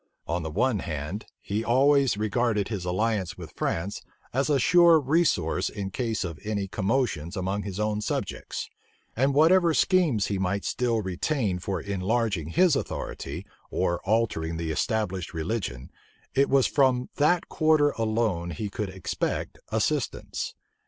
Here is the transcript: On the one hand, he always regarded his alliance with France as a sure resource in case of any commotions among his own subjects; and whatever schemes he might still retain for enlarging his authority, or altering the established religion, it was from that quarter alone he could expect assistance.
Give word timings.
On 0.27 0.41
the 0.41 0.49
one 0.49 0.79
hand, 0.79 1.27
he 1.39 1.63
always 1.63 2.17
regarded 2.17 2.69
his 2.69 2.85
alliance 2.85 3.37
with 3.37 3.53
France 3.55 4.01
as 4.33 4.49
a 4.49 4.57
sure 4.57 4.99
resource 4.99 5.69
in 5.69 5.91
case 5.91 6.23
of 6.23 6.39
any 6.43 6.67
commotions 6.67 7.37
among 7.37 7.61
his 7.61 7.79
own 7.79 8.01
subjects; 8.01 8.67
and 9.15 9.35
whatever 9.35 9.75
schemes 9.75 10.25
he 10.25 10.39
might 10.39 10.65
still 10.65 11.03
retain 11.03 11.59
for 11.59 11.79
enlarging 11.79 12.47
his 12.47 12.75
authority, 12.75 13.45
or 13.69 13.99
altering 14.03 14.57
the 14.57 14.71
established 14.71 15.35
religion, 15.35 15.91
it 16.33 16.49
was 16.49 16.65
from 16.65 17.09
that 17.17 17.47
quarter 17.47 17.91
alone 17.91 18.49
he 18.49 18.69
could 18.71 18.89
expect 18.89 19.59
assistance. 19.69 20.55